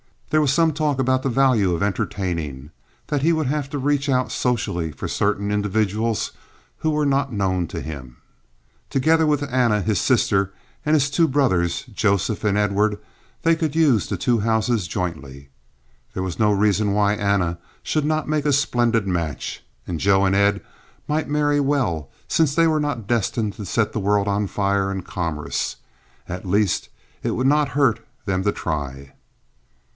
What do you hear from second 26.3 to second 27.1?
least